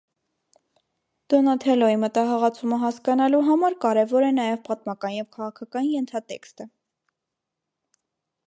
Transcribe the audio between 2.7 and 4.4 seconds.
հասկանալու համար կարևոր է